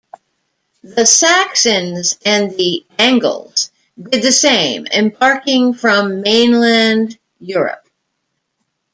[0.83, 3.69] The Saxons and the Angles
[4.01, 7.85] did the same, embarking from mainland Europe.